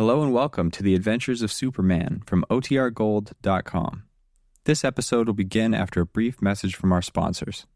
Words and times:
Hello 0.00 0.22
and 0.22 0.32
welcome 0.32 0.70
to 0.70 0.84
the 0.84 0.94
Adventures 0.94 1.42
of 1.42 1.50
Superman 1.50 2.22
from 2.24 2.44
OTRGold.com. 2.50 4.04
This 4.62 4.84
episode 4.84 5.26
will 5.26 5.34
begin 5.34 5.74
after 5.74 6.02
a 6.02 6.06
brief 6.06 6.40
message 6.40 6.76
from 6.76 6.92
our 6.92 7.02
sponsors. 7.02 7.66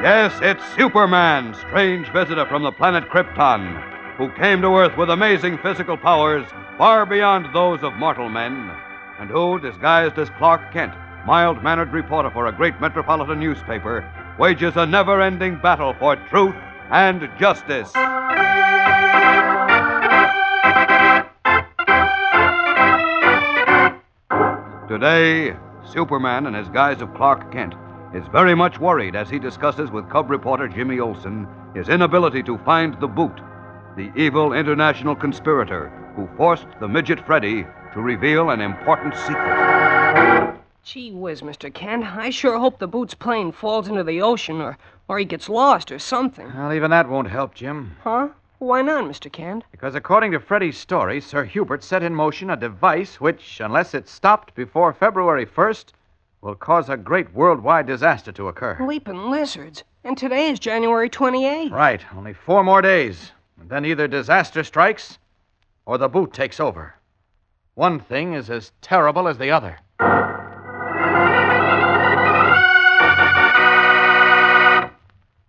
Yes, 0.00 0.32
it's 0.40 0.64
Superman, 0.76 1.52
strange 1.52 2.10
visitor 2.10 2.46
from 2.46 2.62
the 2.62 2.72
planet 2.72 3.04
Krypton, 3.10 4.16
who 4.16 4.30
came 4.30 4.62
to 4.62 4.68
Earth 4.68 4.96
with 4.96 5.10
amazing 5.10 5.58
physical 5.58 5.98
powers 5.98 6.46
far 6.78 7.04
beyond 7.04 7.54
those 7.54 7.82
of 7.82 7.92
mortal 7.96 8.30
men, 8.30 8.72
and 9.20 9.28
who, 9.28 9.60
disguised 9.60 10.18
as 10.18 10.30
Clark 10.30 10.72
Kent, 10.72 10.94
mild 11.26 11.62
mannered 11.62 11.92
reporter 11.92 12.30
for 12.30 12.46
a 12.46 12.52
great 12.52 12.80
metropolitan 12.80 13.38
newspaper, 13.38 14.10
wages 14.38 14.76
a 14.76 14.86
never 14.86 15.20
ending 15.20 15.60
battle 15.60 15.94
for 15.98 16.16
truth 16.16 16.54
and 16.90 17.28
justice. 17.38 17.92
Today, 24.88 25.54
Superman, 25.84 26.46
in 26.46 26.54
his 26.54 26.68
guise 26.70 27.02
of 27.02 27.14
Clark 27.14 27.52
Kent, 27.52 27.74
is 28.14 28.26
very 28.32 28.54
much 28.54 28.80
worried 28.80 29.14
as 29.14 29.28
he 29.28 29.38
discusses 29.38 29.90
with 29.90 30.08
Cub 30.08 30.30
reporter 30.30 30.66
Jimmy 30.66 30.98
Olsen 30.98 31.46
his 31.74 31.90
inability 31.90 32.42
to 32.44 32.58
find 32.58 32.98
the 33.00 33.06
boot, 33.06 33.40
the 33.96 34.10
evil 34.16 34.54
international 34.54 35.14
conspirator 35.14 35.92
who 36.16 36.26
forced 36.36 36.66
the 36.80 36.88
midget 36.88 37.24
Freddy 37.24 37.66
to 37.92 38.00
reveal 38.00 38.50
an 38.50 38.60
important 38.60 39.14
secret. 39.16 40.56
Gee 40.82 41.12
whiz, 41.12 41.42
Mr. 41.42 41.72
Kent. 41.72 42.04
I 42.04 42.30
sure 42.30 42.58
hope 42.58 42.78
the 42.78 42.86
boot's 42.86 43.14
plane 43.14 43.52
falls 43.52 43.88
into 43.88 44.02
the 44.02 44.22
ocean 44.22 44.60
or, 44.60 44.78
or 45.08 45.18
he 45.18 45.24
gets 45.24 45.48
lost 45.48 45.92
or 45.92 45.98
something. 45.98 46.52
Well, 46.54 46.72
even 46.72 46.90
that 46.90 47.08
won't 47.08 47.28
help, 47.28 47.54
Jim. 47.54 47.96
Huh? 48.02 48.28
Why 48.58 48.82
not, 48.82 49.04
Mr. 49.04 49.32
Kent? 49.32 49.64
Because 49.70 49.94
according 49.94 50.32
to 50.32 50.40
Freddy's 50.40 50.76
story, 50.76 51.20
Sir 51.20 51.44
Hubert 51.44 51.82
set 51.82 52.02
in 52.02 52.14
motion 52.14 52.50
a 52.50 52.56
device 52.56 53.20
which, 53.20 53.60
unless 53.60 53.94
it's 53.94 54.10
stopped 54.10 54.54
before 54.54 54.92
February 54.92 55.46
1st, 55.46 55.86
will 56.42 56.54
cause 56.54 56.88
a 56.88 56.96
great 56.96 57.32
worldwide 57.34 57.86
disaster 57.86 58.32
to 58.32 58.48
occur. 58.48 58.76
Leaping 58.80 59.30
lizards. 59.30 59.84
And 60.04 60.16
today 60.16 60.50
is 60.50 60.58
January 60.58 61.10
28th. 61.10 61.70
Right, 61.70 62.04
only 62.14 62.32
four 62.32 62.64
more 62.64 62.82
days. 62.82 63.32
And 63.60 63.68
then 63.68 63.84
either 63.84 64.08
disaster 64.08 64.64
strikes 64.64 65.18
or 65.84 65.98
the 65.98 66.08
boot 66.08 66.32
takes 66.32 66.60
over. 66.60 66.94
One 67.74 68.00
thing 68.00 68.34
is 68.34 68.50
as 68.50 68.72
terrible 68.80 69.28
as 69.28 69.38
the 69.38 69.50
other. 69.50 69.78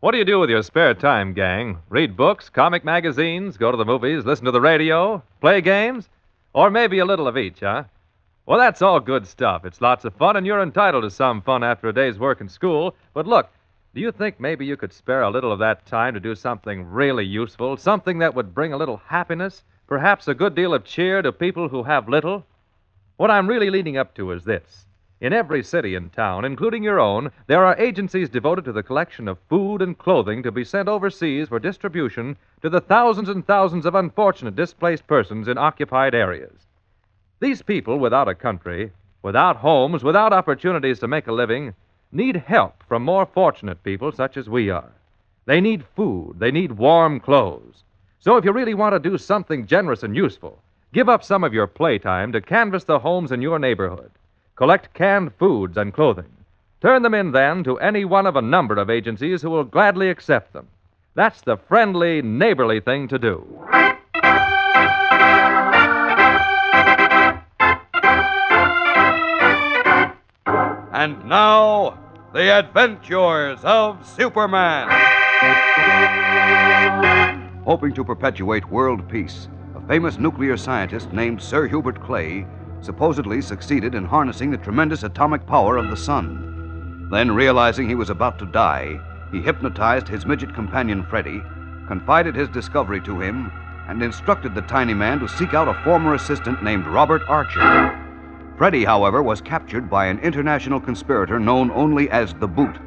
What 0.02 0.12
do 0.12 0.18
you 0.18 0.26
do 0.26 0.40
with 0.40 0.50
your 0.50 0.64
spare 0.64 0.94
time, 0.94 1.34
gang? 1.34 1.80
Read 1.90 2.16
books, 2.16 2.50
comic 2.50 2.84
magazines, 2.84 3.58
go 3.58 3.72
to 3.72 3.78
the 3.78 3.86
movies, 3.86 4.26
listen 4.26 4.46
to 4.46 4.52
the 4.52 4.62
radio, 4.62 5.22
play 5.42 5.62
games? 5.62 6.10
Or 6.54 6.70
maybe 6.70 7.00
a 7.00 7.06
little 7.06 7.28
of 7.28 7.38
each, 7.38 7.60
huh? 7.60 7.84
Well, 8.46 8.60
that's 8.60 8.82
all 8.82 9.00
good 9.00 9.28
stuff. 9.28 9.66
It's 9.66 9.82
lots 9.82 10.06
of 10.06 10.16
fun, 10.16 10.36
and 10.36 10.46
you're 10.46 10.62
entitled 10.62 11.04
to 11.04 11.12
some 11.12 11.42
fun 11.42 11.64
after 11.64 11.88
a 11.88 11.94
day's 11.94 12.20
work 12.20 12.42
in 12.42 12.50
school. 12.50 12.96
But 13.14 13.28
look, 13.28 13.50
do 13.94 14.02
you 14.02 14.12
think 14.12 14.40
maybe 14.40 14.66
you 14.66 14.78
could 14.78 14.94
spare 14.94 15.22
a 15.22 15.30
little 15.30 15.52
of 15.52 15.60
that 15.60 15.86
time 15.86 16.14
to 16.14 16.20
do 16.20 16.34
something 16.34 16.84
really 16.86 17.26
useful? 17.26 17.78
Something 17.78 18.20
that 18.20 18.34
would 18.36 18.54
bring 18.54 18.74
a 18.74 18.78
little 18.78 18.98
happiness, 19.06 19.64
perhaps 19.92 20.30
a 20.30 20.34
good 20.34 20.56
deal 20.56 20.74
of 20.74 20.86
cheer 20.86 21.22
to 21.22 21.34
people 21.34 21.68
who 21.68 21.84
have 21.84 22.08
little? 22.08 22.46
What 23.18 23.30
I'm 23.30 23.46
really 23.46 23.70
leading 23.70 23.98
up 23.98 24.16
to 24.16 24.32
is 24.32 24.46
this. 24.46 24.86
In 25.20 25.34
every 25.34 25.62
city 25.62 25.96
and 25.96 26.14
town, 26.14 26.46
including 26.46 26.82
your 26.82 26.98
own, 26.98 27.30
there 27.48 27.66
are 27.66 27.78
agencies 27.78 28.30
devoted 28.30 28.64
to 28.64 28.72
the 28.72 28.84
collection 28.84 29.28
of 29.28 29.38
food 29.50 29.82
and 29.82 29.98
clothing 29.98 30.44
to 30.44 30.52
be 30.54 30.64
sent 30.64 30.88
overseas 30.88 31.50
for 31.50 31.60
distribution 31.60 32.38
to 32.62 32.70
the 32.70 32.80
thousands 32.80 33.28
and 33.28 33.46
thousands 33.46 33.86
of 33.86 33.94
unfortunate 33.94 34.56
displaced 34.56 35.06
persons 35.08 35.50
in 35.50 35.58
occupied 35.58 36.16
areas. 36.16 36.56
These 37.42 37.62
people 37.62 38.00
without 38.00 38.30
a 38.30 38.34
country, 38.34 38.94
without 39.22 39.58
homes, 39.58 40.06
without 40.06 40.32
opportunities 40.32 41.00
to 41.00 41.08
make 41.10 41.28
a 41.28 41.34
living, 41.34 41.74
need 42.14 42.38
help 42.38 42.82
from 42.88 43.04
more 43.04 43.26
fortunate 43.26 43.84
people 43.84 44.14
such 44.14 44.38
as 44.38 44.48
we 44.48 44.70
are. 44.70 44.94
They 45.48 45.60
need 45.60 45.84
food, 45.98 46.40
they 46.40 46.52
need 46.52 46.72
warm 46.72 47.20
clothes. 47.20 47.84
So 48.24 48.38
if 48.38 48.46
you 48.46 48.52
really 48.52 48.76
want 48.76 48.94
to 48.94 49.10
do 49.10 49.18
something 49.18 49.66
generous 49.66 50.04
and 50.04 50.16
useful, 50.16 50.62
give 50.94 51.10
up 51.10 51.24
some 51.24 51.44
of 51.44 51.56
your 51.56 51.66
playtime 51.66 52.32
to 52.34 52.40
canvass 52.40 52.84
the 52.84 53.00
homes 53.00 53.32
in 53.32 53.42
your 53.42 53.58
neighborhood. 53.58 54.12
Collect 54.56 54.94
canned 54.94 55.34
foods 55.40 55.76
and 55.76 55.92
clothing. 55.92 56.32
Turn 56.82 57.02
them 57.02 57.16
in 57.16 57.32
then 57.32 57.64
to 57.64 57.80
any 57.80 58.06
one 58.06 58.28
of 58.28 58.36
a 58.36 58.42
number 58.42 58.76
of 58.76 58.92
agencies 58.92 59.42
who 59.42 59.50
will 59.50 59.64
gladly 59.64 60.12
accept 60.12 60.54
them. 60.54 60.68
That's 61.16 61.42
the 61.42 61.58
friendly, 61.58 62.22
neighborly 62.22 62.80
thing 62.80 63.08
to 63.08 63.18
do. 63.18 63.44
And 70.94 71.26
now, 71.26 71.98
the 72.34 72.60
adventures 72.60 73.60
of 73.64 74.08
Superman. 74.16 74.90
Hoping 77.66 77.94
to 77.94 78.04
perpetuate 78.04 78.68
world 78.72 79.08
peace, 79.08 79.48
a 79.76 79.88
famous 79.88 80.18
nuclear 80.18 80.58
scientist 80.58 81.14
named 81.14 81.40
Sir 81.40 81.68
Hubert 81.68 82.02
Clay 82.02 82.48
supposedly 82.82 83.40
succeeded 83.40 83.94
in 83.94 84.04
harnessing 84.04 84.50
the 84.50 84.58
tremendous 84.58 85.04
atomic 85.04 85.46
power 85.46 85.78
of 85.78 85.92
the 85.92 85.96
sun. 85.96 87.08
Then, 87.12 87.30
realizing 87.30 87.88
he 87.88 87.94
was 87.94 88.10
about 88.10 88.40
to 88.40 88.48
die, 88.48 89.00
he 89.32 89.44
hypnotized 89.44 90.08
his 90.08 90.26
midget 90.26 90.56
companion 90.56 91.06
Freddy, 91.06 91.44
confided 91.88 92.34
his 92.34 92.50
discovery 92.50 93.00
to 93.02 93.20
him, 93.20 93.52
and 93.88 94.02
instructed 94.02 94.56
the 94.56 94.64
tiny 94.64 94.96
man 94.96 95.20
to 95.20 95.28
seek 95.28 95.54
out 95.54 95.68
a 95.68 95.84
former 95.84 96.16
assistant 96.16 96.64
named 96.64 96.88
Robert 96.88 97.22
Archer. 97.28 97.96
Freddy, 98.58 98.84
however, 98.84 99.22
was 99.22 99.40
captured 99.40 99.88
by 99.88 100.08
an 100.08 100.18
international 100.20 100.80
conspirator 100.80 101.40
known 101.40 101.70
only 101.72 102.10
as 102.10 102.34
the 102.34 102.48
Boot, 102.48 102.78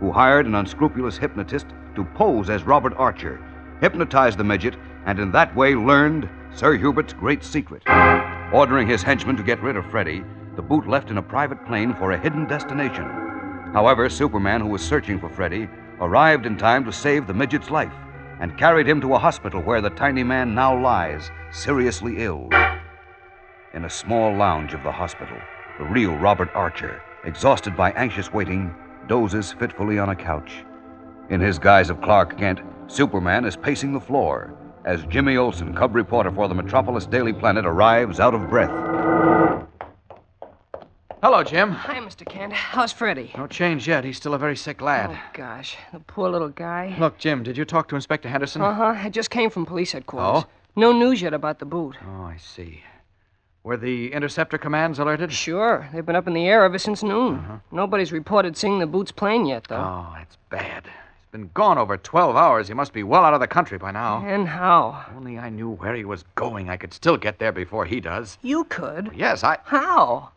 who 0.00 0.10
hired 0.10 0.46
an 0.46 0.56
unscrupulous 0.56 1.16
hypnotist 1.16 1.66
to 1.94 2.04
pose 2.16 2.50
as 2.50 2.64
Robert 2.64 2.94
Archer, 2.96 3.40
hypnotized 3.80 4.38
the 4.38 4.44
midget, 4.44 4.76
and 5.06 5.18
in 5.18 5.32
that 5.32 5.54
way 5.54 5.74
learned 5.74 6.28
Sir 6.54 6.76
Hubert's 6.76 7.12
great 7.12 7.44
secret. 7.44 7.82
Ordering 8.52 8.88
his 8.88 9.02
henchmen 9.02 9.36
to 9.36 9.42
get 9.42 9.62
rid 9.62 9.76
of 9.76 9.90
Freddy, 9.90 10.24
the 10.54 10.62
Boot 10.62 10.88
left 10.88 11.10
in 11.10 11.18
a 11.18 11.22
private 11.22 11.64
plane 11.66 11.94
for 11.94 12.12
a 12.12 12.18
hidden 12.18 12.46
destination. 12.46 13.04
However, 13.72 14.08
Superman, 14.08 14.60
who 14.62 14.68
was 14.68 14.82
searching 14.82 15.20
for 15.20 15.28
Freddy, 15.28 15.68
arrived 16.00 16.46
in 16.46 16.56
time 16.56 16.84
to 16.84 16.92
save 16.92 17.26
the 17.26 17.34
midget's 17.34 17.70
life 17.70 17.92
and 18.40 18.58
carried 18.58 18.88
him 18.88 19.00
to 19.00 19.14
a 19.14 19.18
hospital 19.18 19.62
where 19.62 19.80
the 19.80 19.90
tiny 19.90 20.22
man 20.22 20.54
now 20.54 20.78
lies, 20.78 21.30
seriously 21.50 22.16
ill. 22.18 22.48
In 23.74 23.84
a 23.84 23.90
small 23.90 24.34
lounge 24.34 24.74
of 24.74 24.82
the 24.82 24.92
hospital, 24.92 25.36
the 25.78 25.84
real 25.84 26.16
Robert 26.16 26.50
Archer, 26.54 27.02
exhausted 27.24 27.76
by 27.76 27.90
anxious 27.92 28.32
waiting, 28.32 28.74
dozes 29.08 29.52
fitfully 29.52 29.98
on 29.98 30.10
a 30.10 30.16
couch. 30.16 30.64
In 31.28 31.40
his 31.40 31.58
guise 31.58 31.90
of 31.90 32.00
Clark 32.00 32.38
Kent, 32.38 32.60
Superman 32.88 33.44
is 33.44 33.56
pacing 33.56 33.92
the 33.92 34.00
floor 34.00 34.54
as 34.84 35.04
Jimmy 35.06 35.36
Olsen, 35.36 35.74
cub 35.74 35.94
reporter 35.96 36.30
for 36.30 36.46
the 36.46 36.54
Metropolis 36.54 37.06
Daily 37.06 37.32
Planet, 37.32 37.66
arrives 37.66 38.20
out 38.20 38.34
of 38.34 38.48
breath. 38.48 38.70
Hello, 41.22 41.42
Jim. 41.42 41.72
Hi, 41.72 41.98
Mr. 41.98 42.24
Kent. 42.24 42.52
How's 42.52 42.92
Freddy? 42.92 43.32
No 43.36 43.48
change 43.48 43.88
yet. 43.88 44.04
He's 44.04 44.16
still 44.16 44.34
a 44.34 44.38
very 44.38 44.54
sick 44.54 44.80
lad. 44.80 45.10
Oh, 45.12 45.30
gosh. 45.32 45.76
The 45.92 45.98
poor 45.98 46.28
little 46.28 46.50
guy. 46.50 46.94
Look, 47.00 47.18
Jim, 47.18 47.42
did 47.42 47.56
you 47.56 47.64
talk 47.64 47.88
to 47.88 47.96
Inspector 47.96 48.28
Henderson? 48.28 48.62
Uh 48.62 48.72
huh. 48.72 48.94
I 48.96 49.08
just 49.08 49.30
came 49.30 49.50
from 49.50 49.66
police 49.66 49.90
headquarters. 49.90 50.44
Oh? 50.44 50.48
No 50.76 50.92
news 50.92 51.20
yet 51.20 51.34
about 51.34 51.58
the 51.58 51.64
boot. 51.64 51.96
Oh, 52.06 52.22
I 52.22 52.36
see. 52.36 52.82
Were 53.64 53.76
the 53.76 54.12
interceptor 54.12 54.58
commands 54.58 55.00
alerted? 55.00 55.32
Sure. 55.32 55.88
They've 55.92 56.06
been 56.06 56.14
up 56.14 56.28
in 56.28 56.34
the 56.34 56.46
air 56.46 56.64
ever 56.64 56.78
since 56.78 57.02
noon. 57.02 57.36
Uh-huh. 57.36 57.56
Nobody's 57.72 58.12
reported 58.12 58.56
seeing 58.56 58.78
the 58.78 58.86
boot's 58.86 59.10
plane 59.10 59.46
yet, 59.46 59.64
though. 59.68 59.76
Oh, 59.76 60.12
that's 60.14 60.36
bad. 60.50 60.84
Been 61.36 61.50
gone 61.52 61.76
over 61.76 61.98
12 61.98 62.34
hours. 62.34 62.68
He 62.68 62.72
must 62.72 62.94
be 62.94 63.02
well 63.02 63.22
out 63.22 63.34
of 63.34 63.40
the 63.40 63.46
country 63.46 63.76
by 63.76 63.90
now. 63.90 64.24
And 64.26 64.48
how? 64.48 65.04
Only 65.14 65.38
I 65.38 65.50
knew 65.50 65.68
where 65.68 65.94
he 65.94 66.02
was 66.02 66.24
going. 66.34 66.70
I 66.70 66.78
could 66.78 66.94
still 66.94 67.18
get 67.18 67.38
there 67.38 67.52
before 67.52 67.84
he 67.84 68.00
does. 68.00 68.38
You 68.40 68.64
could. 68.64 69.10
Yes, 69.14 69.44
I. 69.44 69.58
How? 69.64 70.30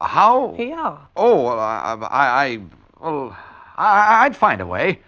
How? 0.00 0.56
Yeah. 0.58 0.96
Oh, 1.14 1.42
well, 1.44 1.60
I, 1.60 1.98
I, 2.00 2.46
I 2.46 2.60
well, 2.98 3.36
I, 3.76 4.24
I'd 4.24 4.34
find 4.34 4.62
a 4.62 4.66
way. 4.66 5.00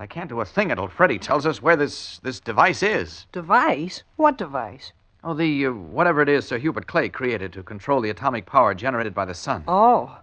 I 0.00 0.08
can't 0.08 0.28
do 0.28 0.40
a 0.40 0.44
thing 0.44 0.72
until 0.72 0.88
Freddy 0.88 1.20
tells 1.20 1.46
us 1.46 1.62
where 1.62 1.76
this 1.76 2.18
this 2.24 2.40
device 2.40 2.82
is. 2.82 3.26
Device? 3.30 4.02
What 4.16 4.36
device? 4.36 4.90
Oh, 5.22 5.34
the 5.34 5.66
uh, 5.66 5.70
whatever 5.70 6.22
it 6.22 6.28
is 6.28 6.44
Sir 6.44 6.58
Hubert 6.58 6.88
Clay 6.88 7.08
created 7.08 7.52
to 7.52 7.62
control 7.62 8.00
the 8.00 8.10
atomic 8.10 8.46
power 8.46 8.74
generated 8.74 9.14
by 9.14 9.26
the 9.26 9.34
sun. 9.34 9.62
Oh. 9.68 10.18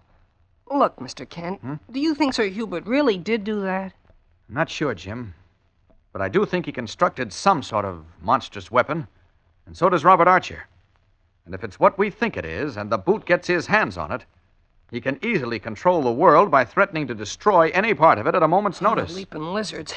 Look, 0.70 0.96
Mr. 0.96 1.26
Kent, 1.26 1.62
do 1.90 1.98
you 1.98 2.14
think 2.14 2.34
Sir 2.34 2.48
Hubert 2.48 2.84
really 2.84 3.16
did 3.16 3.44
do 3.44 3.62
that? 3.62 3.94
I'm 4.48 4.54
not 4.54 4.68
sure, 4.70 4.94
Jim, 4.94 5.34
but 6.12 6.20
I 6.20 6.28
do 6.28 6.44
think 6.44 6.66
he 6.66 6.72
constructed 6.72 7.32
some 7.32 7.62
sort 7.62 7.84
of 7.84 8.04
monstrous 8.20 8.70
weapon, 8.70 9.08
and 9.66 9.76
so 9.76 9.88
does 9.88 10.04
Robert 10.04 10.28
Archer. 10.28 10.64
And 11.46 11.54
if 11.54 11.64
it's 11.64 11.80
what 11.80 11.98
we 11.98 12.10
think 12.10 12.36
it 12.36 12.44
is, 12.44 12.76
and 12.76 12.90
the 12.90 12.98
boot 12.98 13.24
gets 13.26 13.48
his 13.48 13.66
hands 13.66 13.96
on 13.96 14.12
it, 14.12 14.24
He 14.90 15.00
can 15.00 15.18
easily 15.24 15.58
control 15.58 16.02
the 16.02 16.12
world 16.12 16.50
by 16.50 16.64
threatening 16.64 17.06
to 17.08 17.14
destroy 17.14 17.70
any 17.70 17.94
part 17.94 18.18
of 18.18 18.26
it 18.26 18.34
at 18.34 18.42
a 18.42 18.48
moment's 18.48 18.80
oh, 18.82 18.90
notice. 18.90 19.12
Oh, 19.12 19.16
leaping 19.16 19.52
lizards. 19.54 19.94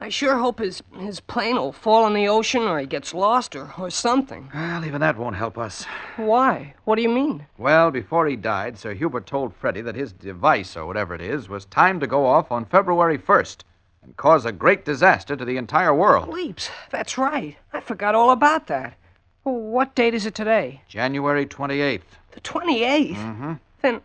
I 0.00 0.08
sure 0.08 0.38
hope 0.38 0.60
his, 0.60 0.80
his 0.96 1.18
plane 1.18 1.56
will 1.56 1.72
fall 1.72 2.06
in 2.06 2.14
the 2.14 2.28
ocean 2.28 2.62
or 2.62 2.78
he 2.78 2.86
gets 2.86 3.12
lost 3.12 3.56
or, 3.56 3.72
or 3.76 3.90
something. 3.90 4.48
Well, 4.54 4.84
even 4.84 5.00
that 5.00 5.18
won't 5.18 5.36
help 5.36 5.58
us. 5.58 5.84
Why? 6.16 6.74
What 6.84 6.96
do 6.96 7.02
you 7.02 7.08
mean? 7.08 7.46
Well, 7.58 7.90
before 7.90 8.26
he 8.28 8.36
died, 8.36 8.78
Sir 8.78 8.94
Hubert 8.94 9.26
told 9.26 9.54
Freddie 9.54 9.82
that 9.82 9.96
his 9.96 10.12
device, 10.12 10.76
or 10.76 10.86
whatever 10.86 11.14
it 11.14 11.20
is, 11.20 11.48
was 11.48 11.64
timed 11.64 12.00
to 12.00 12.06
go 12.06 12.24
off 12.24 12.52
on 12.52 12.64
February 12.64 13.18
1st 13.18 13.64
and 14.08 14.16
cause 14.16 14.46
a 14.46 14.52
great 14.52 14.86
disaster 14.86 15.36
to 15.36 15.44
the 15.44 15.58
entire 15.58 15.94
world. 15.94 16.30
Leaps. 16.30 16.70
That's 16.90 17.18
right. 17.18 17.56
I 17.74 17.80
forgot 17.80 18.14
all 18.14 18.30
about 18.30 18.66
that. 18.68 18.96
Well, 19.44 19.56
what 19.56 19.94
date 19.94 20.14
is 20.14 20.24
it 20.24 20.34
today? 20.34 20.80
January 20.88 21.44
28th. 21.44 22.00
The 22.32 22.40
28th? 22.40 23.16
Mm-hmm. 23.16 23.52
Then, 23.82 24.00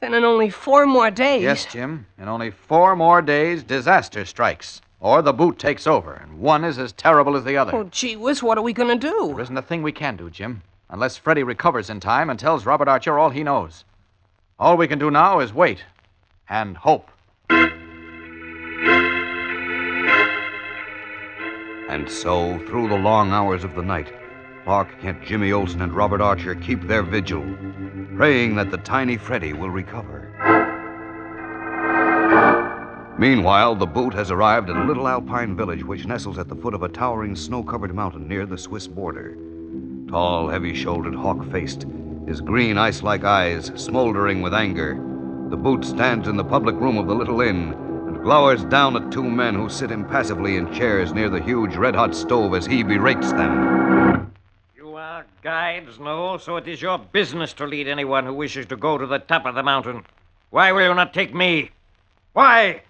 then 0.00 0.12
in 0.12 0.24
only 0.24 0.50
four 0.50 0.84
more 0.84 1.10
days. 1.10 1.42
Yes, 1.42 1.64
Jim. 1.64 2.06
In 2.18 2.28
only 2.28 2.50
four 2.50 2.94
more 2.94 3.22
days, 3.22 3.62
disaster 3.62 4.26
strikes. 4.26 4.82
Or 5.00 5.22
the 5.22 5.32
boot 5.32 5.58
takes 5.58 5.86
over, 5.86 6.12
and 6.12 6.38
one 6.38 6.62
is 6.62 6.78
as 6.78 6.92
terrible 6.92 7.34
as 7.34 7.44
the 7.44 7.56
other. 7.56 7.74
Oh, 7.74 7.84
gee 7.84 8.16
whiz, 8.16 8.42
what 8.42 8.58
are 8.58 8.62
we 8.62 8.74
going 8.74 9.00
to 9.00 9.08
do? 9.08 9.28
There 9.28 9.40
isn't 9.40 9.56
a 9.56 9.62
thing 9.62 9.82
we 9.82 9.92
can 9.92 10.16
do, 10.16 10.28
Jim, 10.28 10.60
unless 10.90 11.16
Freddie 11.16 11.44
recovers 11.44 11.88
in 11.88 12.00
time 12.00 12.28
and 12.28 12.38
tells 12.38 12.66
Robert 12.66 12.88
Archer 12.88 13.18
all 13.18 13.30
he 13.30 13.42
knows. 13.42 13.84
All 14.58 14.76
we 14.76 14.86
can 14.86 14.98
do 14.98 15.10
now 15.10 15.40
is 15.40 15.54
wait 15.54 15.82
and 16.50 16.76
hope. 16.76 17.08
And 21.90 22.08
so, 22.08 22.56
through 22.68 22.88
the 22.88 22.94
long 22.94 23.32
hours 23.32 23.64
of 23.64 23.74
the 23.74 23.82
night, 23.82 24.12
Clark 24.62 25.00
Kent, 25.00 25.24
Jimmy 25.24 25.50
Olsen, 25.50 25.82
and 25.82 25.92
Robert 25.92 26.20
Archer 26.20 26.54
keep 26.54 26.86
their 26.86 27.02
vigil, 27.02 27.44
praying 28.16 28.54
that 28.54 28.70
the 28.70 28.78
tiny 28.78 29.16
Freddy 29.16 29.54
will 29.54 29.70
recover. 29.70 30.28
Meanwhile, 33.18 33.74
the 33.74 33.88
boot 33.88 34.14
has 34.14 34.30
arrived 34.30 34.70
at 34.70 34.76
a 34.76 34.84
little 34.84 35.08
alpine 35.08 35.56
village 35.56 35.82
which 35.82 36.06
nestles 36.06 36.38
at 36.38 36.48
the 36.48 36.54
foot 36.54 36.74
of 36.74 36.84
a 36.84 36.88
towering 36.88 37.34
snow 37.34 37.64
covered 37.64 37.92
mountain 37.92 38.28
near 38.28 38.46
the 38.46 38.56
Swiss 38.56 38.86
border. 38.86 39.36
Tall, 40.08 40.48
heavy 40.48 40.76
shouldered, 40.76 41.16
hawk 41.16 41.44
faced, 41.50 41.86
his 42.24 42.40
green 42.40 42.78
ice 42.78 43.02
like 43.02 43.24
eyes 43.24 43.72
smoldering 43.74 44.42
with 44.42 44.54
anger, 44.54 44.94
the 45.48 45.56
boot 45.56 45.84
stands 45.84 46.28
in 46.28 46.36
the 46.36 46.44
public 46.44 46.76
room 46.76 46.98
of 46.98 47.08
the 47.08 47.14
little 47.16 47.40
inn 47.40 47.89
glowers 48.22 48.62
down 48.64 48.96
at 48.96 49.10
two 49.10 49.22
men 49.22 49.54
who 49.54 49.68
sit 49.68 49.90
impassively 49.90 50.56
in 50.56 50.72
chairs 50.72 51.12
near 51.12 51.30
the 51.30 51.40
huge 51.40 51.76
red 51.76 51.94
hot 51.94 52.14
stove 52.14 52.54
as 52.54 52.66
he 52.66 52.82
berates 52.82 53.32
them. 53.32 54.32
You 54.76 54.94
are 54.94 55.24
guides, 55.42 55.98
no? 55.98 56.36
So 56.36 56.56
it 56.56 56.68
is 56.68 56.82
your 56.82 56.98
business 56.98 57.52
to 57.54 57.66
lead 57.66 57.88
anyone 57.88 58.26
who 58.26 58.34
wishes 58.34 58.66
to 58.66 58.76
go 58.76 58.98
to 58.98 59.06
the 59.06 59.18
top 59.18 59.46
of 59.46 59.54
the 59.54 59.62
mountain. 59.62 60.04
Why 60.50 60.72
will 60.72 60.86
you 60.86 60.94
not 60.94 61.14
take 61.14 61.34
me? 61.34 61.70
Why? 62.34 62.82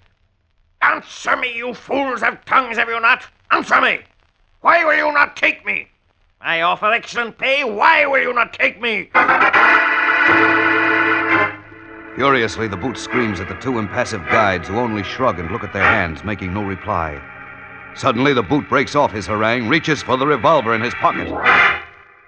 Answer 0.82 1.36
me, 1.36 1.56
you 1.56 1.74
fools 1.74 2.20
have 2.22 2.44
tongues, 2.44 2.76
have 2.78 2.88
you 2.88 3.00
not? 3.00 3.26
Answer 3.50 3.80
me! 3.80 4.00
Why 4.62 4.84
will 4.84 4.96
you 4.96 5.12
not 5.12 5.36
take 5.36 5.64
me? 5.64 5.88
I 6.40 6.62
offer 6.62 6.92
excellent 6.92 7.38
pay. 7.38 7.64
Why 7.64 8.06
will 8.06 8.22
you 8.22 8.32
not 8.32 8.52
take 8.52 8.80
me? 8.80 9.10
Furiously, 12.16 12.66
the 12.66 12.76
boot 12.76 12.98
screams 12.98 13.40
at 13.40 13.48
the 13.48 13.54
two 13.54 13.78
impassive 13.78 14.22
guides 14.30 14.68
who 14.68 14.78
only 14.78 15.02
shrug 15.02 15.38
and 15.38 15.50
look 15.50 15.62
at 15.62 15.72
their 15.72 15.84
hands, 15.84 16.24
making 16.24 16.52
no 16.52 16.62
reply. 16.62 17.20
Suddenly, 17.94 18.32
the 18.32 18.42
boot 18.42 18.68
breaks 18.68 18.94
off 18.94 19.12
his 19.12 19.26
harangue, 19.26 19.68
reaches 19.68 20.02
for 20.02 20.16
the 20.16 20.26
revolver 20.26 20.74
in 20.74 20.80
his 20.80 20.94
pocket. 20.94 21.28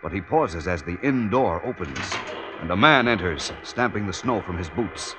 But 0.02 0.12
he 0.12 0.20
pauses 0.20 0.68
as 0.68 0.82
the 0.82 0.98
inn 1.02 1.30
door 1.30 1.60
opens, 1.64 1.98
and 2.60 2.70
a 2.70 2.76
man 2.76 3.08
enters, 3.08 3.52
stamping 3.64 4.06
the 4.06 4.12
snow 4.12 4.40
from 4.42 4.56
his 4.56 4.70
boots. 4.70 5.14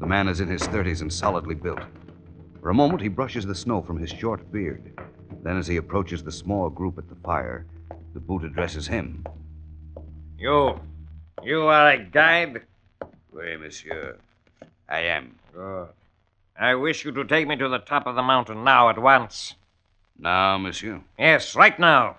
The 0.00 0.06
man 0.06 0.28
is 0.28 0.40
in 0.40 0.48
his 0.48 0.62
30s 0.62 1.00
and 1.00 1.12
solidly 1.12 1.54
built. 1.54 1.82
For 2.60 2.70
a 2.70 2.74
moment, 2.74 3.02
he 3.02 3.08
brushes 3.08 3.46
the 3.46 3.54
snow 3.54 3.82
from 3.82 3.98
his 3.98 4.10
short 4.10 4.50
beard. 4.50 4.98
Then, 5.42 5.56
as 5.56 5.66
he 5.66 5.76
approaches 5.76 6.22
the 6.22 6.32
small 6.32 6.70
group 6.70 6.98
at 6.98 7.08
the 7.08 7.16
fire, 7.16 7.66
the 8.14 8.20
boot 8.20 8.44
addresses 8.44 8.86
him. 8.86 9.24
You. 10.38 10.80
You 11.42 11.62
are 11.62 11.90
a 11.90 11.98
guide? 11.98 12.62
Oui, 13.34 13.56
monsieur. 13.56 14.16
I 14.88 15.00
am. 15.00 15.34
Good. 15.52 15.88
I 16.58 16.76
wish 16.76 17.04
you 17.04 17.10
to 17.12 17.24
take 17.24 17.48
me 17.48 17.56
to 17.56 17.68
the 17.68 17.78
top 17.78 18.06
of 18.06 18.14
the 18.14 18.22
mountain 18.22 18.62
now 18.62 18.88
at 18.88 18.98
once. 18.98 19.54
Now, 20.16 20.56
monsieur. 20.56 21.00
Yes, 21.18 21.56
right 21.56 21.76
now. 21.78 22.18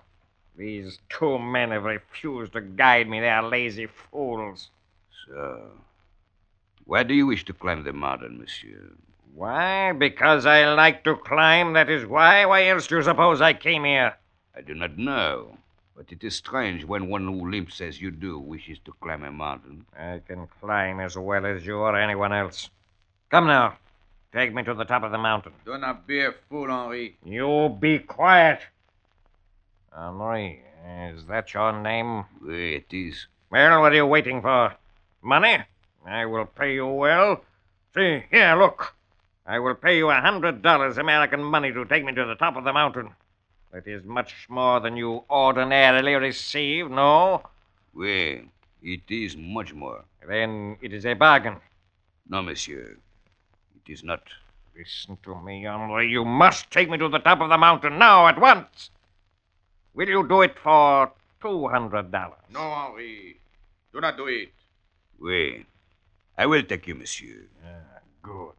These 0.57 0.99
two 1.09 1.39
men 1.39 1.71
have 1.71 1.83
refused 1.83 2.53
to 2.53 2.61
guide 2.61 3.07
me. 3.07 3.21
They 3.21 3.29
are 3.29 3.47
lazy 3.47 3.87
fools. 3.87 4.69
So, 5.25 5.69
where 6.83 7.05
do 7.05 7.13
you 7.13 7.27
wish 7.27 7.45
to 7.45 7.53
climb 7.53 7.83
the 7.83 7.93
mountain, 7.93 8.37
monsieur? 8.37 8.91
Why? 9.33 9.93
Because 9.93 10.45
I 10.45 10.73
like 10.73 11.03
to 11.05 11.15
climb, 11.15 11.73
that 11.73 11.89
is 11.89 12.05
why. 12.05 12.45
Why 12.45 12.67
else 12.67 12.87
do 12.87 12.97
you 12.97 13.03
suppose 13.03 13.41
I 13.41 13.53
came 13.53 13.85
here? 13.85 14.15
I 14.55 14.61
do 14.61 14.73
not 14.73 14.97
know. 14.97 15.57
But 15.95 16.11
it 16.11 16.25
is 16.25 16.35
strange 16.35 16.83
when 16.83 17.07
one 17.07 17.25
who 17.25 17.49
limps 17.49 17.79
as 17.79 18.01
you 18.01 18.11
do 18.11 18.37
wishes 18.37 18.79
to 18.83 18.91
climb 18.99 19.23
a 19.23 19.31
mountain. 19.31 19.85
I 19.97 20.21
can 20.27 20.47
climb 20.59 20.99
as 20.99 21.17
well 21.17 21.45
as 21.45 21.65
you 21.65 21.77
or 21.77 21.97
anyone 21.97 22.33
else. 22.33 22.69
Come 23.29 23.47
now. 23.47 23.77
Take 24.33 24.53
me 24.53 24.63
to 24.63 24.73
the 24.73 24.83
top 24.83 25.03
of 25.03 25.13
the 25.13 25.17
mountain. 25.17 25.53
Do 25.63 25.77
not 25.77 26.05
be 26.05 26.19
a 26.19 26.33
fool, 26.49 26.69
Henri. 26.69 27.15
You 27.23 27.77
be 27.79 27.99
quiet. 27.99 28.59
Henri, 29.93 30.61
is 31.13 31.25
that 31.27 31.53
your 31.53 31.71
name? 31.81 32.25
It 32.45 32.91
is. 32.91 33.27
Well, 33.49 33.79
what 33.79 33.93
are 33.93 33.95
you 33.95 34.05
waiting 34.05 34.41
for? 34.41 34.75
Money? 35.21 35.59
I 36.05 36.25
will 36.25 36.45
pay 36.45 36.73
you 36.73 36.87
well. 36.87 37.41
See, 37.95 38.25
here, 38.29 38.57
look. 38.57 38.93
I 39.45 39.59
will 39.59 39.75
pay 39.75 39.97
you 39.97 40.09
a 40.09 40.19
hundred 40.19 40.61
dollars 40.61 40.97
American 40.97 41.41
money 41.41 41.71
to 41.71 41.85
take 41.85 42.03
me 42.03 42.13
to 42.13 42.25
the 42.25 42.35
top 42.35 42.57
of 42.57 42.65
the 42.65 42.73
mountain. 42.73 43.11
That 43.75 43.87
is 43.87 44.05
much 44.05 44.47
more 44.47 44.79
than 44.79 44.95
you 44.95 45.25
ordinarily 45.29 46.13
receive, 46.15 46.89
no? 46.89 47.43
Oui, 47.93 48.47
it 48.81 49.01
is 49.09 49.35
much 49.35 49.73
more. 49.73 50.05
Then 50.25 50.77
it 50.81 50.93
is 50.93 51.05
a 51.05 51.13
bargain. 51.13 51.57
No, 52.29 52.41
monsieur. 52.41 52.97
It 53.75 53.91
is 53.91 54.01
not. 54.01 54.21
Listen 54.77 55.17
to 55.23 55.35
me, 55.41 55.65
Henri. 55.67 56.09
You 56.09 56.23
must 56.23 56.71
take 56.71 56.89
me 56.89 56.97
to 56.97 57.09
the 57.09 57.19
top 57.19 57.41
of 57.41 57.49
the 57.49 57.57
mountain 57.57 57.99
now, 57.99 58.27
at 58.27 58.39
once. 58.39 58.91
Will 59.93 60.07
you 60.07 60.25
do 60.25 60.41
it 60.43 60.57
for 60.57 61.11
two 61.41 61.67
hundred 61.67 62.13
dollars? 62.13 62.47
No, 62.53 62.61
Henri. 62.61 63.41
Do 63.91 63.99
not 63.99 64.15
do 64.15 64.27
it. 64.27 64.53
Oui. 65.19 65.65
I 66.37 66.45
will 66.45 66.63
take 66.63 66.87
you, 66.87 66.95
monsieur. 66.95 67.49
Ah, 67.65 67.99
Good. 68.23 68.55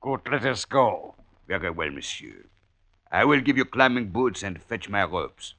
Good, 0.00 0.20
let 0.32 0.46
us 0.46 0.64
go. 0.64 1.14
Very 1.46 1.70
well, 1.70 1.90
monsieur. 1.90 2.46
I 3.10 3.24
will 3.24 3.40
give 3.40 3.56
you 3.56 3.64
climbing 3.64 4.08
boots 4.08 4.42
and 4.42 4.60
fetch 4.60 4.88
my 4.88 5.04
ropes. 5.04 5.54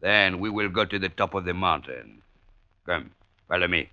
Then 0.00 0.40
we 0.40 0.48
will 0.48 0.70
go 0.70 0.84
to 0.84 0.98
the 0.98 1.10
top 1.10 1.34
of 1.34 1.44
the 1.44 1.52
mountain. 1.52 2.22
Come, 2.86 3.10
follow 3.48 3.68
me. 3.68 3.90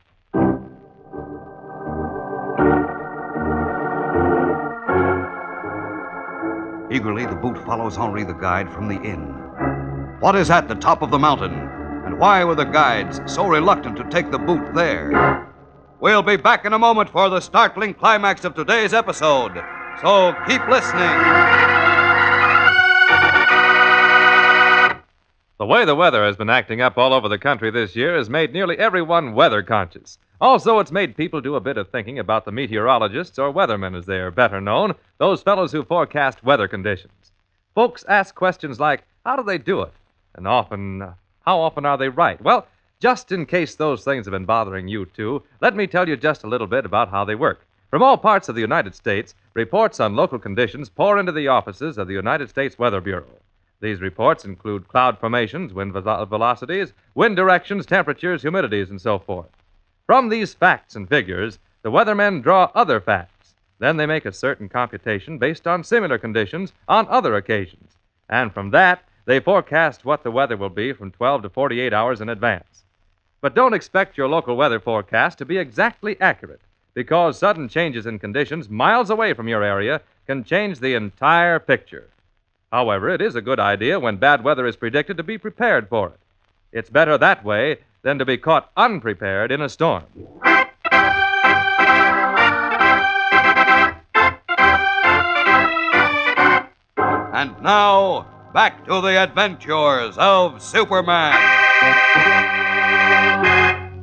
Eagerly, 6.90 7.26
the 7.26 7.36
boot 7.36 7.58
follows 7.66 7.98
Henri 7.98 8.24
the 8.24 8.34
guide 8.34 8.72
from 8.72 8.88
the 8.88 9.02
inn. 9.02 9.34
What 10.22 10.36
is 10.36 10.50
at 10.50 10.70
the 10.70 10.76
top 10.76 11.02
of 11.02 11.12
the 11.12 11.20
mountain? 11.20 11.54
And 12.06 12.18
why 12.18 12.46
were 12.46 12.56
the 12.56 12.64
guides 12.64 13.20
so 13.26 13.48
reluctant 13.48 13.98
to 13.98 14.10
take 14.10 14.32
the 14.32 14.40
boot 14.40 14.74
there? 14.74 15.54
We'll 16.00 16.24
be 16.24 16.38
back 16.38 16.64
in 16.64 16.72
a 16.72 16.80
moment 16.80 17.10
for 17.10 17.30
the 17.30 17.42
startling 17.42 17.94
climax 17.94 18.46
of 18.46 18.56
today's 18.56 18.94
episode. 18.94 19.62
So 20.02 20.34
keep 20.48 20.66
listening. 20.70 21.67
The 25.60 25.66
way 25.66 25.86
the 25.86 25.96
weather 25.96 26.24
has 26.24 26.38
been 26.38 26.52
acting 26.52 26.82
up 26.82 27.00
all 27.00 27.14
over 27.14 27.28
the 27.28 27.40
country 27.40 27.72
this 27.72 27.96
year 27.96 28.16
has 28.16 28.30
made 28.30 28.54
nearly 28.54 28.78
everyone 28.78 29.34
weather 29.34 29.64
conscious. 29.64 30.20
Also, 30.40 30.78
it's 30.78 30.92
made 30.92 31.18
people 31.18 31.42
do 31.42 31.56
a 31.56 31.60
bit 31.60 31.78
of 31.78 31.90
thinking 31.90 32.20
about 32.20 32.46
the 32.46 32.52
meteorologists, 32.52 33.40
or 33.40 33.52
weathermen 33.52 33.98
as 33.98 34.06
they 34.06 34.20
are 34.20 34.30
better 34.30 34.62
known, 34.62 34.94
those 35.18 35.42
fellows 35.42 35.72
who 35.72 35.84
forecast 35.84 36.44
weather 36.44 36.68
conditions. 36.68 37.32
Folks 37.74 38.06
ask 38.08 38.36
questions 38.36 38.80
like, 38.80 39.04
how 39.26 39.36
do 39.36 39.42
they 39.42 39.58
do 39.58 39.82
it? 39.82 39.94
And 40.36 40.48
often, 40.48 41.02
how 41.42 41.60
often 41.60 41.88
are 41.88 41.98
they 41.98 42.10
right? 42.10 42.40
Well, 42.40 42.68
just 43.00 43.32
in 43.32 43.48
case 43.48 43.74
those 43.74 44.04
things 44.04 44.28
have 44.28 44.34
been 44.34 44.46
bothering 44.46 44.88
you 44.88 45.08
too, 45.08 45.42
let 45.60 45.76
me 45.76 45.88
tell 45.88 46.08
you 46.08 46.18
just 46.18 46.44
a 46.44 46.48
little 46.48 46.68
bit 46.68 46.86
about 46.86 47.10
how 47.10 47.26
they 47.26 47.34
work. 47.34 47.66
From 47.90 48.04
all 48.04 48.18
parts 48.18 48.48
of 48.48 48.54
the 48.54 48.62
United 48.62 48.94
States, 48.94 49.34
reports 49.56 50.00
on 50.00 50.16
local 50.16 50.38
conditions 50.38 50.88
pour 50.88 51.18
into 51.18 51.32
the 51.32 51.48
offices 51.48 51.98
of 51.98 52.08
the 52.08 52.14
United 52.14 52.48
States 52.48 52.78
Weather 52.78 53.02
Bureau. 53.02 53.26
These 53.80 54.02
reports 54.02 54.44
include 54.44 54.88
cloud 54.88 55.20
formations, 55.20 55.74
wind 55.74 55.94
velocities, 55.94 56.94
wind 57.14 57.36
directions, 57.36 57.86
temperatures, 57.86 58.44
humidities, 58.44 58.90
and 58.90 59.00
so 59.00 59.20
forth. 59.20 59.50
From 60.06 60.30
these 60.30 60.54
facts 60.54 60.96
and 60.96 61.08
figures, 61.08 61.60
the 61.84 61.92
weathermen 61.92 62.42
draw 62.42 62.72
other 62.74 63.00
facts. 63.00 63.54
Then 63.80 63.98
they 63.98 64.08
make 64.08 64.26
a 64.26 64.32
certain 64.32 64.68
computation 64.68 65.38
based 65.38 65.68
on 65.68 65.84
similar 65.84 66.18
conditions 66.18 66.74
on 66.88 67.08
other 67.08 67.36
occasions. 67.36 67.92
And 68.28 68.52
from 68.52 68.72
that, 68.72 69.04
they 69.26 69.40
forecast 69.40 70.06
what 70.06 70.24
the 70.24 70.32
weather 70.32 70.58
will 70.58 70.70
be 70.70 70.94
from 70.94 71.12
12 71.12 71.44
to 71.44 71.50
48 71.50 71.94
hours 71.94 72.20
in 72.22 72.30
advance. 72.30 72.84
But 73.42 73.54
don't 73.54 73.74
expect 73.74 74.18
your 74.18 74.28
local 74.28 74.58
weather 74.58 74.80
forecast 74.80 75.38
to 75.38 75.46
be 75.46 75.58
exactly 75.58 76.20
accurate, 76.20 76.62
because 76.96 77.38
sudden 77.38 77.70
changes 77.70 78.08
in 78.08 78.18
conditions 78.18 78.70
miles 78.70 79.12
away 79.12 79.34
from 79.34 79.48
your 79.48 79.64
area 79.64 80.02
can 80.26 80.44
change 80.44 80.80
the 80.80 80.96
entire 80.96 81.60
picture. 81.60 82.08
However, 82.72 83.10
it 83.10 83.22
is 83.22 83.36
a 83.36 83.42
good 83.42 83.60
idea 83.60 84.00
when 84.00 84.18
bad 84.18 84.44
weather 84.44 84.66
is 84.66 84.76
predicted 84.76 85.16
to 85.18 85.24
be 85.24 85.38
prepared 85.38 85.88
for 85.88 86.10
it. 86.10 86.20
It's 86.74 86.90
better 86.90 87.18
that 87.18 87.46
way 87.46 87.78
than 88.02 88.20
to 88.20 88.26
be 88.26 88.38
caught 88.38 88.72
unprepared 88.76 89.52
in 89.52 89.62
a 89.62 89.70
storm. 89.70 90.04
And 97.34 97.62
now, 97.62 98.28
back 98.54 98.86
to 98.86 99.00
the 99.00 99.18
adventures 99.18 100.18
of 100.18 100.62
Superman. 100.62 101.36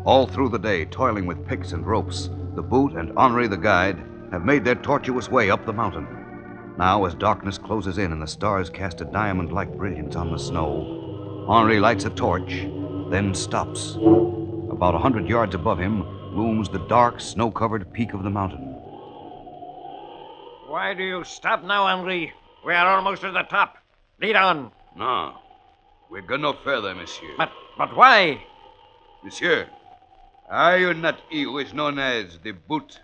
All 0.07 0.27
through 0.27 0.51
the 0.51 0.59
day, 0.59 0.87
toiling 0.87 1.27
with 1.27 1.47
picks 1.47 1.73
and 1.73 1.87
ropes, 1.87 2.31
the 2.55 2.63
boot 2.63 2.93
and 2.93 3.13
Henri 3.19 3.47
the 3.47 3.57
guide 3.57 4.03
have 4.31 4.45
made 4.45 4.65
their 4.65 4.75
tortuous 4.75 5.31
way 5.31 5.51
up 5.51 5.67
the 5.67 5.73
mountain. 5.73 6.24
Now, 6.77 7.05
as 7.05 7.15
darkness 7.15 7.57
closes 7.57 7.99
in 7.99 8.11
and 8.11 8.21
the 8.21 8.27
stars 8.27 8.69
cast 8.69 9.01
a 9.01 9.05
diamond 9.05 9.53
like 9.53 9.77
brilliance 9.77 10.17
on 10.17 10.33
the 10.33 10.39
snow, 10.39 11.47
Henri 11.49 11.79
lights 11.79 12.05
a 12.05 12.11
torch, 12.11 12.67
then 13.11 13.33
stops. 13.33 13.95
About 14.71 14.97
a 14.97 14.99
hundred 14.99 15.29
yards 15.29 15.55
above 15.55 15.79
him 15.79 16.03
looms 16.35 16.69
the 16.69 16.81
dark, 16.89 17.21
snow 17.21 17.51
covered 17.51 17.93
peak 17.93 18.13
of 18.13 18.25
the 18.25 18.31
mountain. 18.31 18.73
Why 20.67 20.95
do 20.97 21.05
you 21.05 21.23
stop 21.23 21.63
now, 21.63 21.87
Henri? 21.87 22.33
We 22.67 22.75
are 22.75 22.97
almost 22.97 23.23
at 23.23 23.35
the 23.35 23.43
top. 23.43 23.79
Lead 24.21 24.35
on. 24.35 24.73
No. 24.97 25.35
We 26.11 26.23
go 26.23 26.37
no 26.37 26.55
further, 26.55 26.93
monsieur. 26.95 27.35
But 27.39 27.53
but 27.79 27.95
why? 27.95 28.43
Monsieur, 29.23 29.69
are 30.51 30.79
you 30.79 30.93
not 30.93 31.21
he 31.31 31.45
who 31.45 31.59
is 31.59 31.73
known 31.73 31.99
as 32.01 32.39
the 32.43 32.53
boot? 32.53 33.01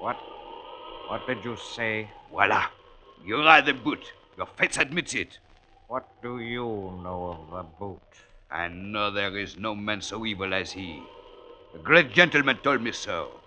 What? 0.00 0.16
What 1.08 1.26
did 1.26 1.42
you 1.44 1.56
say? 1.56 2.10
Voila. 2.30 2.66
You 3.24 3.36
are 3.36 3.62
the 3.62 3.72
boot. 3.72 4.12
Your 4.36 4.46
face 4.46 4.76
admits 4.76 5.14
it. 5.14 5.38
What 5.88 6.06
do 6.22 6.40
you 6.40 6.64
know 7.02 7.38
of 7.38 7.50
the 7.50 7.62
boot? 7.78 8.00
I 8.50 8.68
know 8.68 9.10
there 9.10 9.36
is 9.36 9.56
no 9.56 9.74
man 9.74 10.00
so 10.00 10.24
evil 10.26 10.52
as 10.52 10.72
he. 10.72 11.02
A 11.74 11.78
great 11.78 12.12
gentleman 12.12 12.58
told 12.58 12.82
me 12.82 12.92
so. 12.92 13.40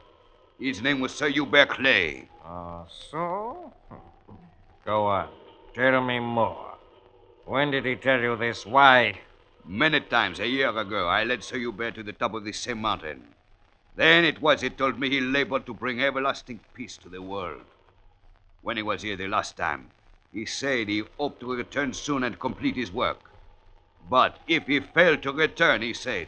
His 0.59 0.81
name 0.81 0.99
was 0.99 1.13
Sir 1.13 1.29
Hubert 1.29 1.69
Clay. 1.69 2.27
Ah, 2.43 2.85
so? 2.87 3.71
Go 4.85 5.05
on. 5.05 5.29
Tell 5.73 6.01
me 6.01 6.19
more. 6.19 6.77
When 7.45 7.71
did 7.71 7.85
he 7.85 7.95
tell 7.95 8.19
you 8.19 8.35
this? 8.35 8.65
Why? 8.65 9.19
Many 9.65 10.01
times 10.01 10.39
a 10.39 10.47
year 10.47 10.75
ago, 10.75 11.07
I 11.07 11.23
led 11.23 11.43
Sir 11.43 11.57
Hubert 11.57 11.95
to 11.95 12.03
the 12.03 12.13
top 12.13 12.33
of 12.33 12.43
this 12.43 12.59
same 12.59 12.81
mountain. 12.81 13.27
Then 13.95 14.25
it 14.25 14.41
was 14.41 14.61
he 14.61 14.69
told 14.69 14.99
me 14.99 15.09
he 15.09 15.21
labored 15.21 15.65
to 15.67 15.73
bring 15.73 16.01
everlasting 16.01 16.59
peace 16.73 16.97
to 16.97 17.09
the 17.09 17.21
world. 17.21 17.65
When 18.63 18.77
he 18.77 18.83
was 18.83 19.01
here 19.01 19.15
the 19.15 19.27
last 19.27 19.57
time, 19.57 19.89
he 20.31 20.45
said 20.45 20.87
he 20.87 21.03
hoped 21.17 21.39
to 21.39 21.55
return 21.55 21.93
soon 21.93 22.23
and 22.23 22.39
complete 22.39 22.75
his 22.75 22.91
work. 22.91 23.19
But 24.09 24.37
if 24.47 24.67
he 24.67 24.79
failed 24.79 25.23
to 25.23 25.31
return, 25.31 25.81
he 25.81 25.93
said, 25.93 26.27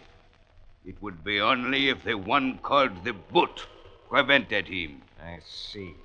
it 0.85 1.01
would 1.01 1.23
be 1.23 1.39
only 1.39 1.89
if 1.89 2.03
the 2.03 2.15
one 2.15 2.57
called 2.57 3.03
the 3.03 3.13
Boot 3.13 3.67
prevented 4.09 4.67
him. 4.67 5.01
I 5.21 5.39
see. 5.45 5.95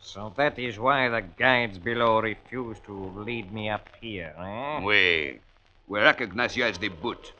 So 0.00 0.32
that 0.36 0.58
is 0.58 0.78
why 0.78 1.08
the 1.08 1.22
guides 1.22 1.78
below 1.78 2.20
refuse 2.20 2.78
to 2.86 2.92
lead 2.92 3.52
me 3.52 3.70
up 3.70 3.88
here, 4.00 4.34
eh? 4.38 4.84
We, 4.84 5.40
we 5.88 6.00
recognize 6.00 6.56
you 6.56 6.64
as 6.64 6.78
the 6.78 6.88
Boot. 6.88 7.32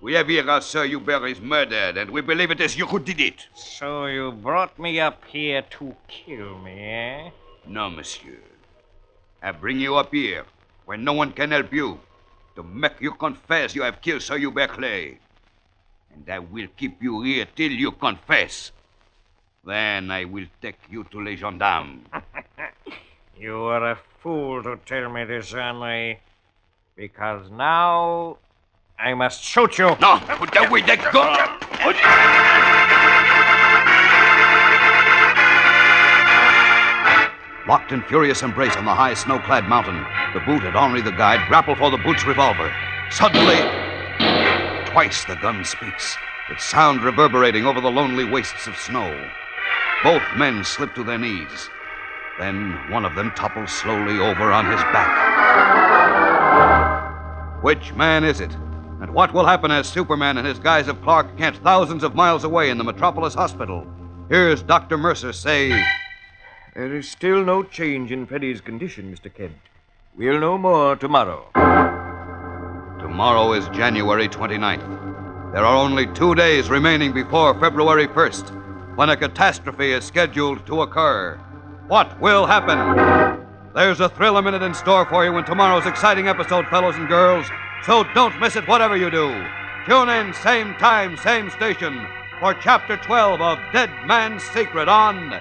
We 0.00 0.14
have 0.14 0.28
here 0.28 0.48
our 0.50 0.62
Sir 0.62 0.86
Hubert 0.86 1.26
is 1.26 1.40
murdered, 1.40 1.98
and 1.98 2.10
we 2.10 2.22
believe 2.22 2.50
it 2.50 2.60
is 2.60 2.76
you 2.76 2.86
who 2.86 2.98
did 2.98 3.20
it. 3.20 3.46
So 3.54 4.06
you 4.06 4.32
brought 4.32 4.78
me 4.78 4.98
up 4.98 5.24
here 5.26 5.62
to 5.78 5.94
kill 6.08 6.58
me, 6.58 6.80
eh? 6.80 7.30
No, 7.66 7.90
monsieur. 7.90 8.40
I 9.42 9.52
bring 9.52 9.80
you 9.80 9.96
up 9.96 10.12
here, 10.12 10.44
where 10.84 10.98
no 10.98 11.12
one 11.12 11.32
can 11.32 11.50
help 11.50 11.72
you, 11.72 12.00
to 12.56 12.62
make 12.62 13.00
you 13.00 13.12
confess 13.12 13.74
you 13.74 13.82
have 13.82 14.00
killed 14.00 14.22
Sir 14.22 14.38
Hubert 14.38 14.70
Clay. 14.70 15.18
And 16.12 16.28
I 16.28 16.40
will 16.40 16.68
keep 16.76 17.02
you 17.02 17.22
here 17.22 17.46
till 17.54 17.70
you 17.70 17.92
confess. 17.92 18.72
Then 19.64 20.10
I 20.10 20.24
will 20.24 20.46
take 20.60 20.78
you 20.90 21.04
to 21.04 21.20
les 21.22 21.36
gendarmes. 21.36 22.06
You 23.40 23.56
are 23.56 23.92
a 23.92 23.98
fool 24.18 24.62
to 24.64 24.78
tell 24.84 25.08
me 25.08 25.24
this, 25.24 25.54
Henri. 25.54 26.20
Because 26.94 27.50
now 27.50 28.36
I 28.98 29.14
must 29.14 29.42
shoot 29.42 29.78
you. 29.78 29.96
No, 29.98 30.20
put 30.28 30.54
away 30.58 30.82
that 30.82 31.10
gun. 31.10 32.76
Locked 37.70 37.92
in 37.92 38.02
furious 38.02 38.42
embrace 38.42 38.74
on 38.74 38.84
the 38.84 38.92
high 38.92 39.14
snow-clad 39.14 39.68
mountain, 39.68 40.04
the 40.34 40.40
boot 40.40 40.64
and 40.64 40.74
Henri 40.74 41.02
the 41.02 41.12
guide 41.12 41.46
grapple 41.46 41.76
for 41.76 41.88
the 41.88 41.98
boot's 41.98 42.26
revolver. 42.26 42.74
Suddenly, 43.12 43.58
twice 44.86 45.24
the 45.24 45.36
gun 45.36 45.64
speaks, 45.64 46.16
its 46.50 46.64
sound 46.64 47.04
reverberating 47.04 47.66
over 47.66 47.80
the 47.80 47.88
lonely 47.88 48.24
wastes 48.24 48.66
of 48.66 48.76
snow. 48.76 49.30
Both 50.02 50.24
men 50.36 50.64
slip 50.64 50.96
to 50.96 51.04
their 51.04 51.16
knees. 51.16 51.70
Then 52.40 52.76
one 52.90 53.04
of 53.04 53.14
them 53.14 53.30
topples 53.36 53.70
slowly 53.70 54.18
over 54.18 54.50
on 54.50 54.66
his 54.66 54.82
back. 54.90 55.14
Which 57.62 57.94
man 57.94 58.24
is 58.24 58.40
it? 58.40 58.52
And 59.00 59.14
what 59.14 59.32
will 59.32 59.46
happen 59.46 59.70
as 59.70 59.88
Superman 59.88 60.38
and 60.38 60.46
his 60.48 60.58
guise 60.58 60.88
of 60.88 61.00
Clark 61.02 61.38
Kent 61.38 61.58
thousands 61.58 62.02
of 62.02 62.16
miles 62.16 62.42
away 62.42 62.70
in 62.70 62.78
the 62.78 62.84
Metropolis 62.84 63.34
Hospital? 63.34 63.86
Here's 64.28 64.60
Dr. 64.60 64.98
Mercer 64.98 65.32
say. 65.32 65.80
There 66.74 66.94
is 66.94 67.08
still 67.08 67.44
no 67.44 67.64
change 67.64 68.12
in 68.12 68.26
Freddy's 68.26 68.60
condition, 68.60 69.12
Mr. 69.12 69.34
Kent. 69.34 69.56
We'll 70.16 70.38
know 70.38 70.56
more 70.56 70.94
tomorrow. 70.94 71.50
Tomorrow 73.00 73.54
is 73.54 73.68
January 73.70 74.28
29th. 74.28 75.52
There 75.52 75.64
are 75.64 75.76
only 75.76 76.06
two 76.06 76.36
days 76.36 76.70
remaining 76.70 77.12
before 77.12 77.58
February 77.58 78.06
1st, 78.06 78.96
when 78.96 79.10
a 79.10 79.16
catastrophe 79.16 79.90
is 79.90 80.04
scheduled 80.04 80.64
to 80.66 80.82
occur. 80.82 81.40
What 81.88 82.20
will 82.20 82.46
happen? 82.46 82.78
There's 83.74 83.98
a 83.98 84.08
thrill 84.08 84.36
a 84.36 84.42
minute 84.42 84.62
in 84.62 84.74
store 84.74 85.04
for 85.06 85.24
you 85.24 85.36
in 85.38 85.44
tomorrow's 85.44 85.86
exciting 85.86 86.28
episode, 86.28 86.68
fellows 86.68 86.94
and 86.94 87.08
girls, 87.08 87.46
so 87.84 88.04
don't 88.14 88.38
miss 88.38 88.54
it 88.54 88.68
whatever 88.68 88.96
you 88.96 89.10
do. 89.10 89.44
Tune 89.86 90.08
in, 90.08 90.32
same 90.34 90.74
time, 90.74 91.16
same 91.16 91.50
station, 91.50 92.06
for 92.38 92.54
Chapter 92.54 92.96
12 92.96 93.40
of 93.40 93.58
Dead 93.72 93.90
Man's 94.06 94.44
Secret 94.44 94.88
on 94.88 95.40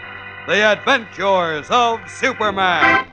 The 0.50 0.64
Adventures 0.64 1.68
of 1.70 2.00
Superman. 2.10 3.06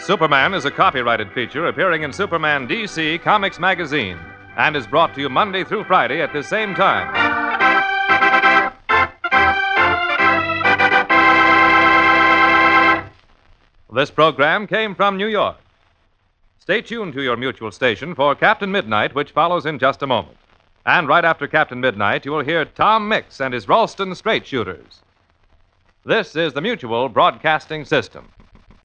Superman 0.00 0.52
is 0.52 0.64
a 0.64 0.72
copyrighted 0.72 1.30
feature 1.32 1.68
appearing 1.68 2.02
in 2.02 2.12
Superman 2.12 2.66
DC 2.66 3.22
Comics 3.22 3.60
Magazine 3.60 4.18
and 4.56 4.74
is 4.74 4.88
brought 4.88 5.14
to 5.14 5.20
you 5.20 5.28
Monday 5.28 5.62
through 5.62 5.84
Friday 5.84 6.20
at 6.20 6.32
the 6.32 6.42
same 6.42 6.74
time. 6.74 7.37
This 13.90 14.10
program 14.10 14.66
came 14.66 14.94
from 14.94 15.16
New 15.16 15.28
York. 15.28 15.56
Stay 16.58 16.82
tuned 16.82 17.14
to 17.14 17.22
your 17.22 17.38
mutual 17.38 17.70
station 17.70 18.14
for 18.14 18.34
Captain 18.34 18.70
Midnight, 18.70 19.14
which 19.14 19.30
follows 19.30 19.64
in 19.64 19.78
just 19.78 20.02
a 20.02 20.06
moment. 20.06 20.36
And 20.84 21.08
right 21.08 21.24
after 21.24 21.48
Captain 21.48 21.80
Midnight, 21.80 22.26
you 22.26 22.32
will 22.32 22.44
hear 22.44 22.66
Tom 22.66 23.08
Mix 23.08 23.40
and 23.40 23.54
his 23.54 23.66
Ralston 23.66 24.14
Straight 24.14 24.46
Shooters. 24.46 25.00
This 26.04 26.36
is 26.36 26.52
the 26.52 26.60
Mutual 26.60 27.08
Broadcasting 27.08 27.86
System. 27.86 28.28